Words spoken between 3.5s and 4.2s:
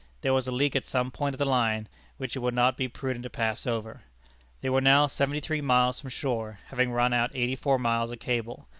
over.